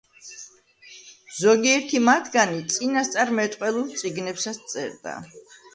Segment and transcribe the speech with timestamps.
[1.39, 5.19] ზოგიერთი მათგანი წინასწარმეტყველურ წიგნებსაც წერდა.